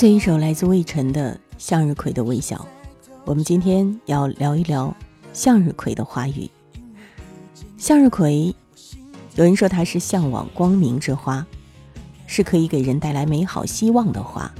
[0.00, 2.56] 这一首来自魏晨的《向日葵的微笑》，
[3.26, 4.96] 我们今天要聊一聊
[5.34, 6.50] 向日葵的花语。
[7.76, 8.56] 向日葵，
[9.34, 11.46] 有人说它是向往光明之花，
[12.26, 14.50] 是可以给人带来美好希望的花。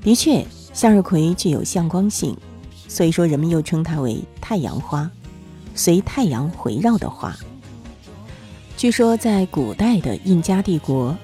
[0.00, 2.36] 的确，向日葵具有向光性，
[2.86, 5.10] 所以说人们又称它为太阳花，
[5.74, 7.36] 随太阳回绕的花。
[8.76, 11.18] 据说在古代的印加帝国，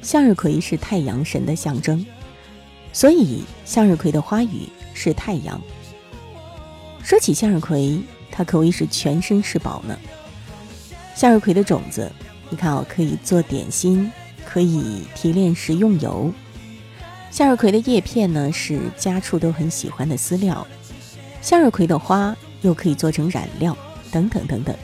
[0.00, 2.04] 向日葵是太阳神的象征。
[2.92, 5.60] 所以，向日葵的花语是太阳。
[7.02, 7.98] 说起向日葵，
[8.30, 9.98] 它可谓是全身是宝呢。
[11.14, 12.10] 向日葵的种子，
[12.50, 14.10] 你看哦，可以做点心，
[14.46, 16.32] 可以提炼食用油。
[17.30, 20.66] 向日葵的叶片呢，是家畜都很喜欢的饲料。
[21.40, 23.76] 向日葵的花又可以做成染料，
[24.10, 24.76] 等等等等。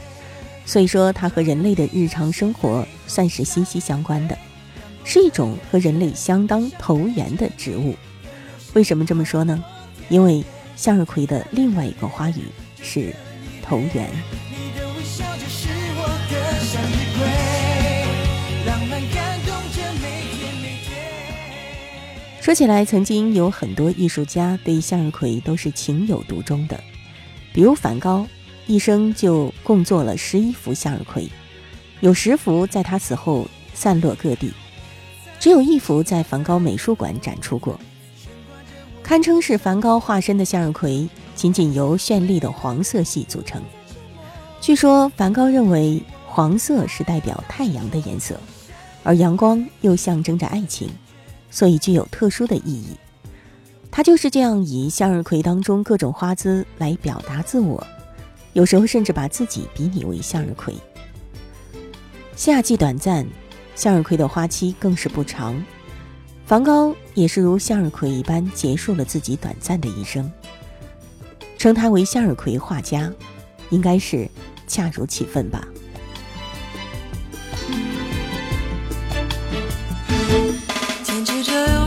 [0.65, 4.37] 所以说，它和人类的日常生活算是息息相关的。
[5.03, 7.95] 是一种和人类相当投缘的植物。
[8.73, 9.63] 为什么这么说呢？
[10.09, 10.43] 因为
[10.75, 12.43] 向日葵的另外一个花语
[12.81, 13.13] 是
[13.61, 14.09] 投缘。
[22.41, 26.79] 说起来，曾经有很多艺术家对向日葵都是情有独钟的，
[27.53, 28.25] 比如梵高，
[28.65, 31.27] 一生就共作了十一幅向日葵，
[31.99, 34.51] 有十幅在他死后散落各地。
[35.39, 37.79] 只有一幅在梵高美术馆展出过，
[39.01, 43.61] 堪称是梵高化身的向日葵，仅仅由绚丽的黄色系组成。
[44.59, 48.37] 据说梵高认为黄色是代表太阳的颜色，
[49.01, 50.89] 而阳光又象征着爱情，
[51.49, 52.97] 所以具有特殊的意义。
[53.89, 57.81] 他就是这样以向日葵当中各种花姿来表达自我，
[58.51, 60.75] 有时候甚至把自己比拟为向日葵。
[62.35, 63.25] 夏季短暂。
[63.79, 65.63] 向日葵的花期更是不长，
[66.45, 70.29] 梵高也是如向日葵一般结束了自己短暂的一生。
[71.57, 73.09] 称他为向日葵画家，
[73.69, 74.29] 应该是
[74.67, 75.65] 恰如其分吧。
[81.01, 81.78] 坚持着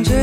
[0.00, 0.21] 这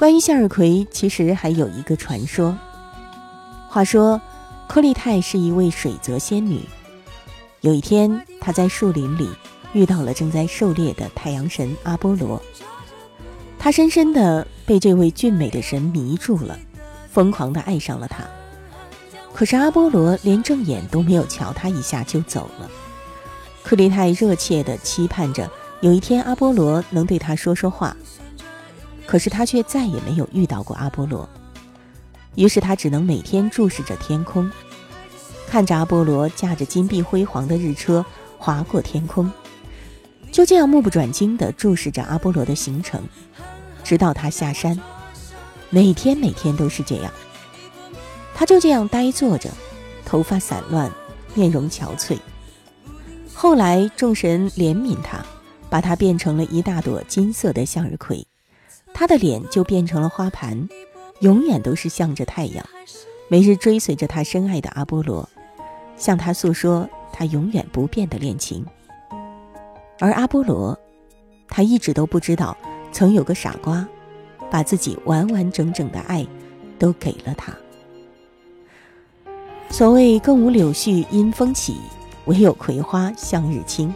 [0.00, 2.56] 关于向日葵，其实还有一个传说。
[3.68, 4.18] 话说，
[4.66, 6.62] 柯丽泰是一位水泽仙女。
[7.60, 9.28] 有一天，她在树林里
[9.74, 12.40] 遇到了正在狩猎的太阳神阿波罗。
[13.58, 16.58] 她深深的被这位俊美的神迷住了，
[17.12, 18.24] 疯狂的爱上了他。
[19.34, 22.70] 可是阿波罗连正眼都没有瞧她一下就走了。
[23.62, 25.50] 柯丽泰热切的期盼着
[25.82, 27.94] 有一天阿波罗能对她说说话。
[29.10, 31.28] 可是他却再也没有遇到过阿波罗，
[32.36, 34.48] 于是他只能每天注视着天空，
[35.48, 38.06] 看着阿波罗驾着金碧辉煌的日车
[38.38, 39.28] 划过天空，
[40.30, 43.02] 就这样目不转睛地注视着阿波罗的行程，
[43.82, 44.78] 直到他下山。
[45.70, 47.12] 每天每天都是这样，
[48.32, 49.50] 他就这样呆坐着，
[50.06, 50.88] 头发散乱，
[51.34, 52.16] 面容憔悴。
[53.34, 55.18] 后来众神怜悯他，
[55.68, 58.24] 把他变成了一大朵金色的向日葵。
[58.92, 60.68] 他的脸就变成了花盘，
[61.20, 62.64] 永远都是向着太阳，
[63.28, 65.28] 每日追随着他深爱的阿波罗，
[65.96, 68.64] 向他诉说他永远不变的恋情。
[69.98, 70.78] 而阿波罗，
[71.48, 72.56] 他一直都不知道，
[72.92, 73.86] 曾有个傻瓜，
[74.50, 76.26] 把自己完完整整的爱，
[76.78, 77.52] 都给了他。
[79.70, 81.76] 所谓“更无柳絮因风起，
[82.24, 83.94] 唯有葵花向日倾”，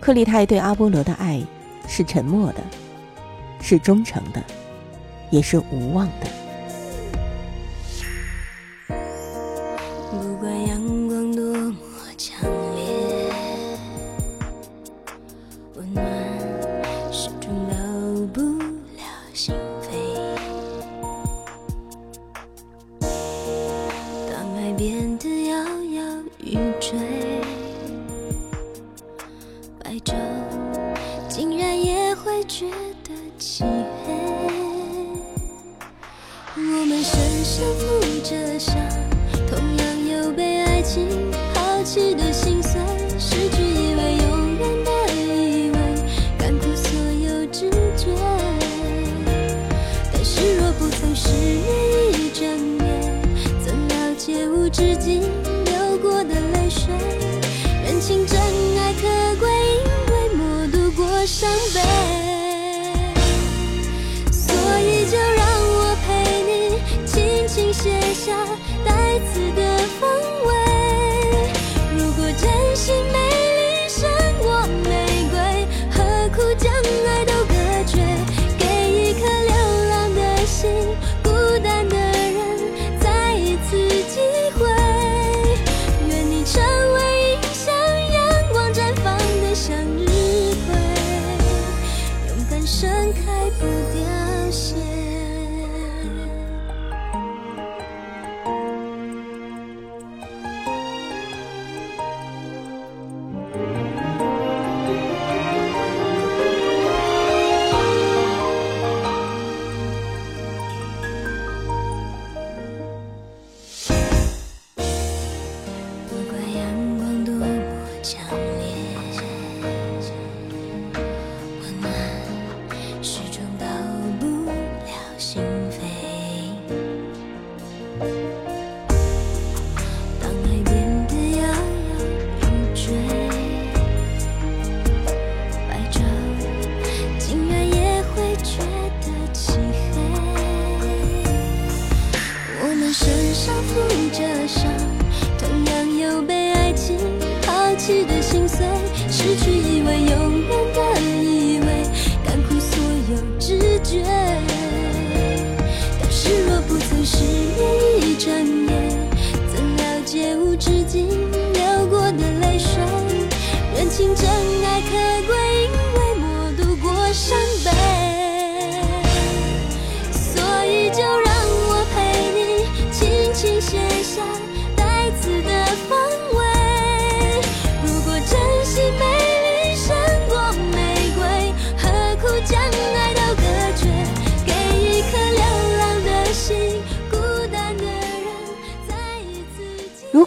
[0.00, 1.42] 克利泰对阿波罗的爱
[1.88, 2.62] 是沉默的。
[3.60, 4.42] 是忠诚的，
[5.30, 6.47] 也是无望的。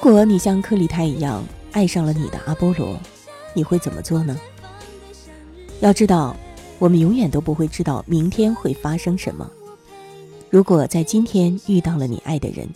[0.04, 3.00] 如果你像克里泰一样爱上了你的阿波罗，
[3.54, 4.36] 你会怎么做呢？
[5.80, 6.36] 要知道，
[6.80, 9.48] 我们永远都不会知道明天会发生什么。
[10.50, 12.68] 如果在今天遇到了你爱的人，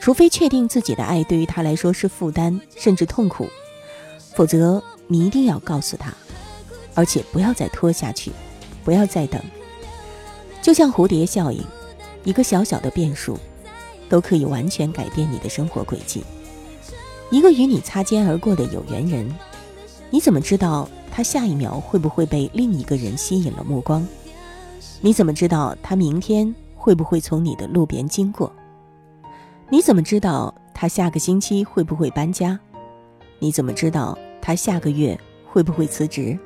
[0.00, 3.48] 除非确定自己的爱对于他来说是负担甚至痛苦，
[4.34, 6.12] 否则你一定要告诉他，
[6.96, 8.32] 而且不要再拖下去，
[8.82, 9.40] 不要再等。
[10.60, 11.64] 就像蝴蝶效应，
[12.24, 13.38] 一个小小的变数，
[14.08, 16.24] 都可以完全改变你的生活轨迹。
[17.30, 19.32] 一个与你擦肩而过的有缘人，
[20.10, 24.04] 你怎么知道他下一秒会不会被另一个人吸引了目光？
[25.00, 28.52] 你怎么知道他明天会不会从你的路边经过？
[29.68, 32.58] 你怎么知道他下个星期会不会搬家？
[33.38, 36.36] 你怎么知道他下个月会不会辞职？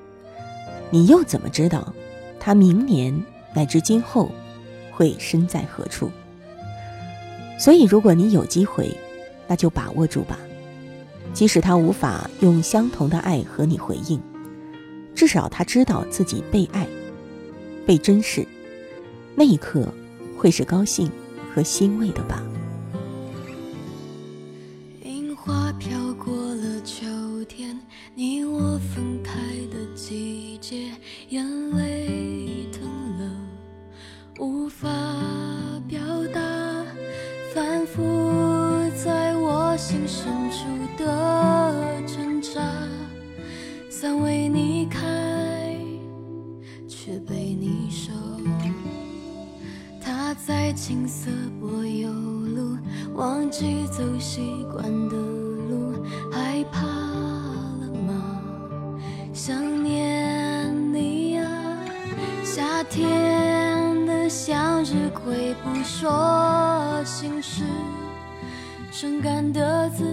[0.90, 1.92] 你又怎么知道
[2.38, 3.18] 他明年？
[3.54, 4.30] 乃至今后，
[4.92, 6.10] 会身在何处？
[7.56, 8.94] 所以，如果你有机会，
[9.46, 10.36] 那就把握住吧。
[11.34, 14.20] 即使他无法用相同的爱和你回应，
[15.14, 16.86] 至少他知道自己被爱、
[17.84, 18.46] 被珍视，
[19.34, 19.86] 那一刻
[20.38, 21.10] 会是高兴
[21.52, 22.40] 和欣慰的吧。
[53.96, 55.94] 走习惯的路，
[56.32, 58.40] 害怕了吗？
[59.32, 61.46] 想念你啊，
[62.42, 64.28] 夏天的。
[64.28, 67.62] 向日葵不说心事，
[68.90, 70.04] 伤感的字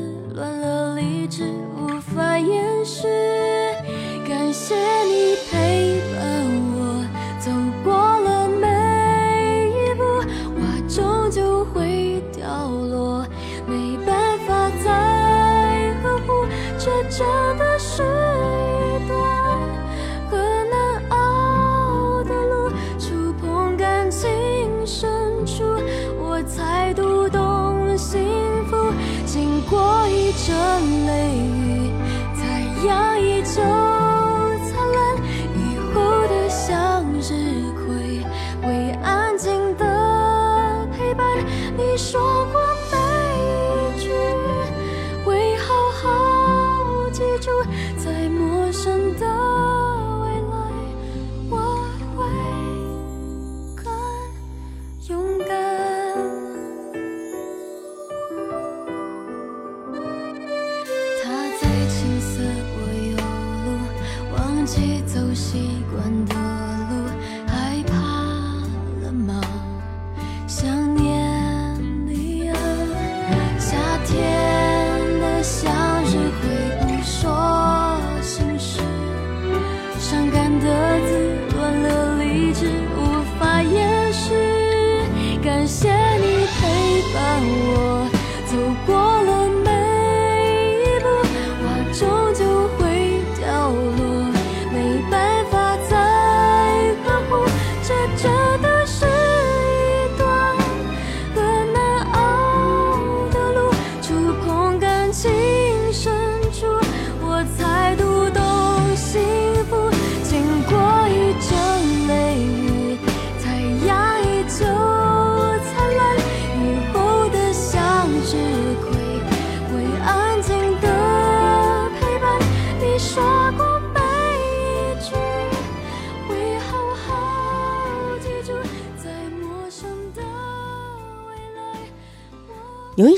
[64.72, 66.61] 节奏习惯的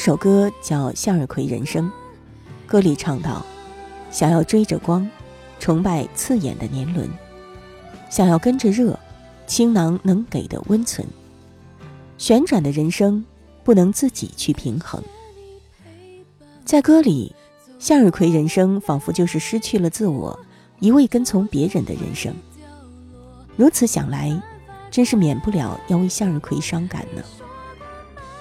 [0.06, 1.86] 首歌叫《向日葵人生》，
[2.68, 3.42] 歌里唱道
[4.12, 5.10] ：“想要追着光，
[5.62, 7.08] 崇拜刺眼的年轮；
[8.10, 9.00] 想要跟着热，
[9.48, 11.08] 倾囊能给的温存。
[12.18, 13.24] 旋转的人生，
[13.64, 15.02] 不能自己去平衡。”
[16.66, 17.34] 在歌里，
[17.80, 20.38] 向日葵人生仿佛就是失去了自我，
[20.82, 22.36] 一味跟从别人的人生。
[23.56, 24.38] 如此想来，
[24.92, 27.24] 真是免不了要为向日葵伤感呢。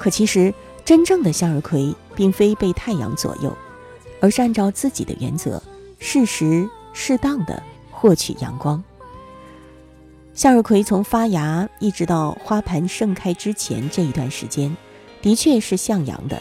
[0.01, 0.53] 可其实。
[0.85, 3.57] 真正的向日葵并非被太阳左右，
[4.21, 5.63] 而是按照自己的原则，
[5.99, 8.83] 适时适当的获取阳光。
[10.35, 14.77] 向日葵从发芽一直到花盘盛开之前这一段时间，
[15.21, 16.41] 的确是向阳的。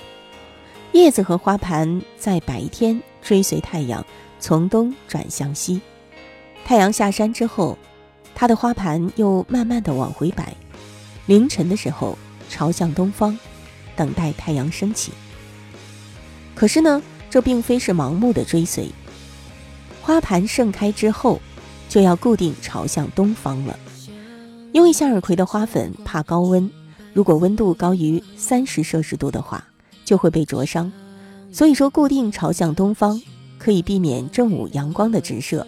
[0.93, 4.03] 叶子和花盘在白天追随太阳
[4.39, 5.79] 从东转向西，
[6.65, 7.77] 太阳下山之后，
[8.33, 10.55] 它的花盘又慢慢的往回摆，
[11.27, 12.17] 凌晨的时候
[12.49, 13.37] 朝向东方。
[13.95, 15.11] 等待太阳升起。
[16.55, 18.89] 可是呢，这并非是盲目的追随。
[20.01, 21.39] 花盘盛开之后，
[21.87, 23.77] 就要固定朝向东方了。
[24.71, 26.69] 因为向日葵的花粉怕高温，
[27.13, 29.65] 如果温度高于三十摄氏度的话，
[30.05, 30.91] 就会被灼伤。
[31.51, 33.21] 所以说，固定朝向东方，
[33.59, 35.67] 可以避免正午阳光的直射。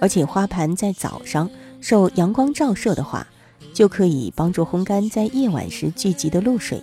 [0.00, 1.50] 而且，花盘在早上
[1.80, 3.26] 受阳光照射的话，
[3.74, 6.82] 就可以帮助烘干在夜晚时聚集的露水，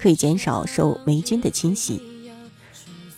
[0.00, 2.00] 可以减少受霉菌的侵袭。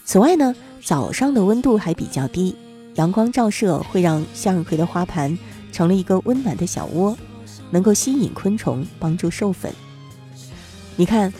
[0.04, 2.56] 此外呢，早上的温度还比较低，
[2.94, 5.38] 阳光照射会让向日葵的花盘
[5.70, 7.16] 成了一个温暖的小窝。
[7.70, 9.72] 能够吸引昆虫，帮助授粉。
[10.96, 11.32] 你看，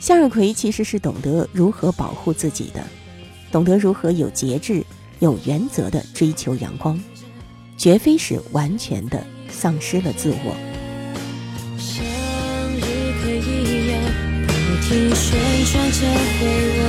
[0.00, 2.82] 向日葵其实是懂得如何保护自己的，
[3.52, 4.84] 懂得如何有节制、
[5.20, 7.00] 有原则的追求阳光，
[7.76, 10.75] 绝非是完全的丧失了自我。
[14.88, 15.36] 不停旋
[15.72, 15.98] 转着
[16.38, 16.80] 回味，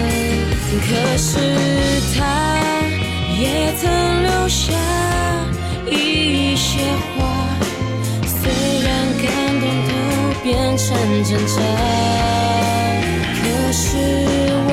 [0.81, 1.29] 可是
[2.15, 2.19] 他
[3.39, 3.89] 也曾
[4.21, 4.71] 留下
[5.89, 6.77] 一些
[7.15, 7.17] 话。
[8.23, 8.37] 虽
[8.83, 9.25] 然感
[9.59, 9.91] 动都
[10.43, 10.85] 变成
[11.23, 11.55] 挣扎，
[13.41, 13.87] 可是
[14.67, 14.71] 我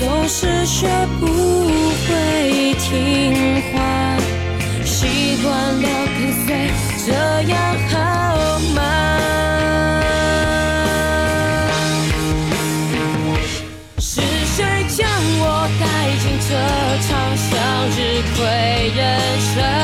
[0.00, 0.88] 总是学
[1.20, 1.22] 不
[2.08, 3.76] 会听话，
[4.84, 5.46] 习惯
[5.82, 5.86] 了
[6.18, 6.48] 跟随，
[7.06, 7.08] 这
[7.48, 7.54] 样
[7.90, 7.94] 好
[16.52, 19.81] 这场向日葵人生？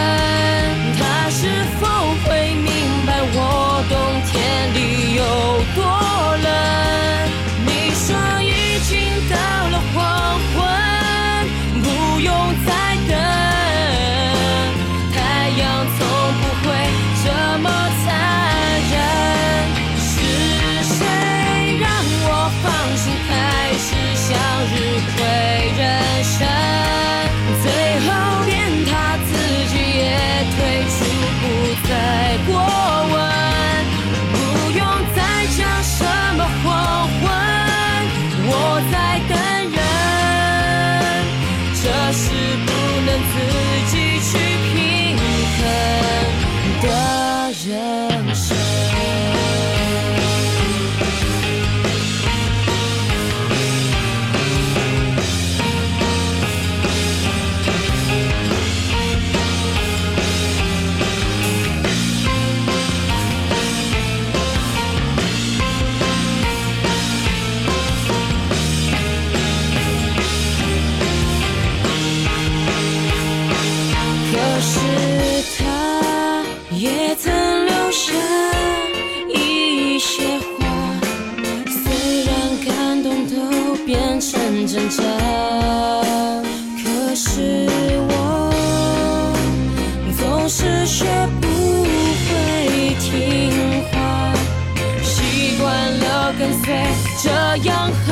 [96.38, 96.74] 跟随
[97.22, 97.30] 这
[97.68, 98.10] 样好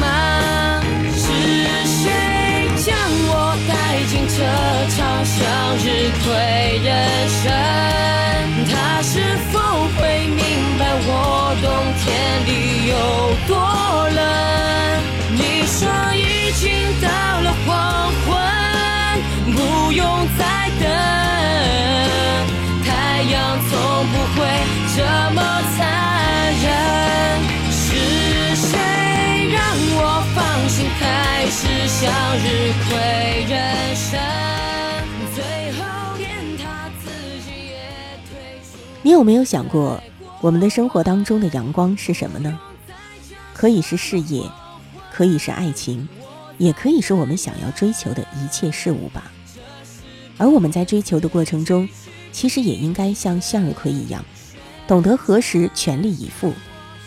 [0.00, 0.82] 吗？
[1.14, 1.26] 是
[1.86, 2.04] 谁
[2.76, 2.94] 将
[3.28, 3.32] 我
[3.66, 3.72] 带
[4.08, 4.36] 进这
[4.94, 5.34] 场向
[5.78, 5.86] 日
[6.22, 6.24] 葵
[6.84, 6.88] 人
[7.28, 7.42] 生？
[8.70, 9.12] 他是
[9.50, 9.58] 否
[9.96, 10.38] 会明
[10.78, 11.10] 白我
[11.60, 11.66] 冬
[12.00, 12.04] 天
[12.46, 12.50] 里
[12.88, 12.92] 有
[32.36, 34.18] 日葵人生，
[35.34, 35.84] 最后。
[39.02, 40.02] 你有没有想过，
[40.40, 42.58] 我们的生活当中的阳光是什么呢？
[43.52, 44.42] 可以是事业，
[45.12, 46.08] 可以是爱情，
[46.56, 49.30] 也可以是我们想要追求的一切事物吧。
[50.38, 51.86] 而我们在追求的过程中，
[52.32, 54.24] 其实也应该像向日葵一样，
[54.88, 56.52] 懂得何时全力以赴，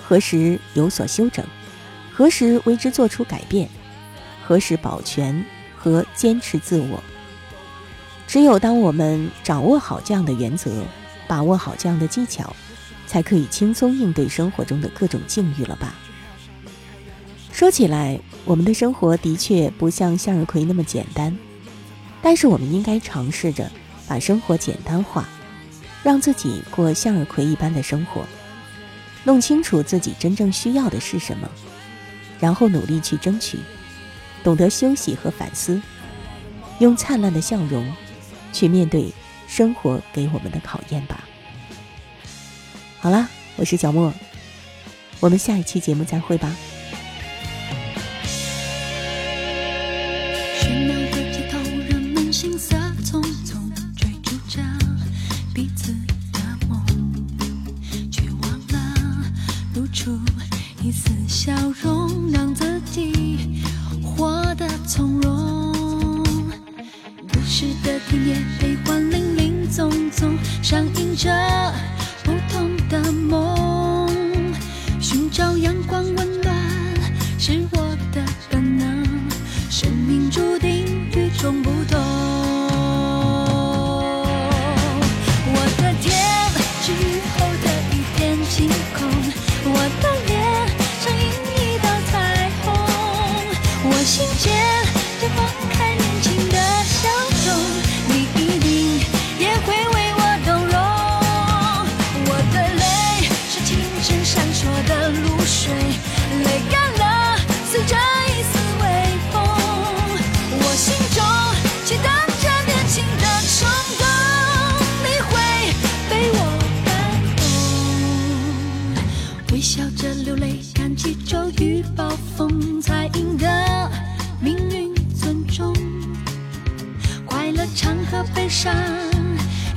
[0.02, 1.44] 何时有所休整。
[2.14, 3.68] 何时为之做出改变？
[4.48, 5.44] 何时保全
[5.76, 7.04] 和坚持自我？
[8.26, 10.86] 只有当我们掌握好这样的原则，
[11.28, 12.56] 把握好这样的技巧，
[13.06, 15.96] 才可以轻松应对生活中的各种境遇了吧？
[17.52, 21.38] 说起来，我们的生活的确不像向日葵那么简单，
[22.22, 23.70] 但是我们应该尝试着
[24.08, 25.28] 把生活简单化，
[26.04, 28.24] 让自己过向日葵一般的生活，
[29.26, 31.50] 弄清楚自己真正需要的是什么。
[32.40, 33.58] 然后努力去争取，
[34.48, 35.82] 懂得休息和反思，
[36.80, 37.86] 用灿烂的笑容
[38.54, 39.12] 去面对
[39.46, 41.26] 生活给我们的考验吧。
[43.02, 44.14] 好了，我是小莫，
[45.20, 46.56] 我们下一期节目再会吧。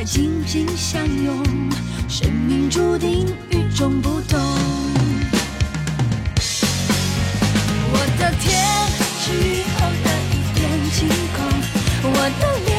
[0.05, 1.45] 紧紧相拥，
[2.09, 4.41] 生命注定与众不同。
[7.93, 8.65] 我的天，
[9.31, 10.59] 雨后的一片
[10.91, 12.69] 晴空，我的。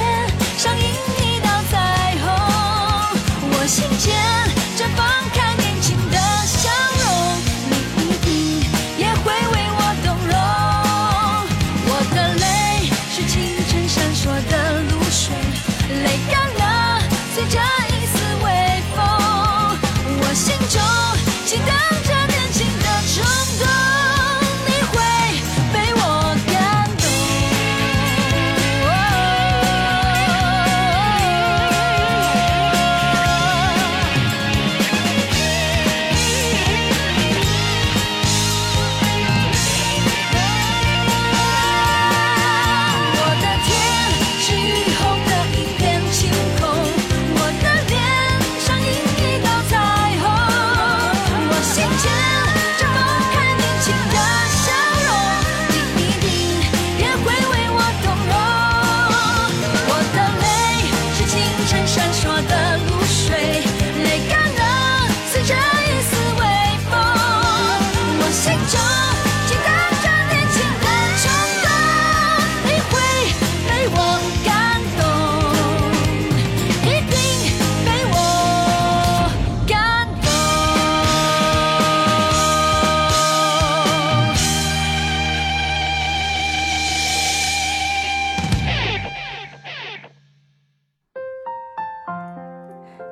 [17.51, 19.03] 这一丝微风
[20.21, 20.81] 我心中
[21.45, 22.00] 期待。